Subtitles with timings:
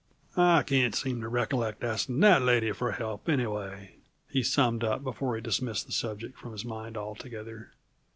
[0.35, 3.97] "I can't seem to recollect asking that lady for help, anyway,"
[4.31, 7.73] he summed up before he dismissed the subject from his mind altogether.